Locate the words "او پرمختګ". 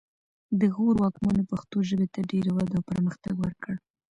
2.79-3.33